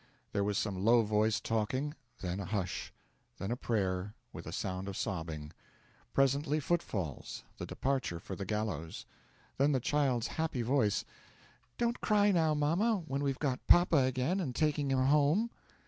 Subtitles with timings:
[0.31, 2.91] There was some low voiced talking; then a hush;
[3.37, 5.51] then a prayer, with a sound of sobbing;
[6.11, 9.05] presently, footfalls the departure for the gallows;
[9.59, 11.05] then the child's happy voice:
[11.77, 15.51] 'Don't cry now, mamma, when we've got papa again, and taking him home.'